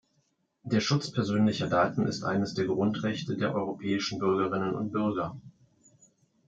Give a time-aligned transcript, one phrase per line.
[0.63, 5.37] Der Schutz persönlicher Daten ist eines der Grundrechte der europäischen Bürgerinnen und Bürger.